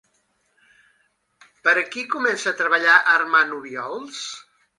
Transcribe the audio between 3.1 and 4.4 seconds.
Armand Obiols?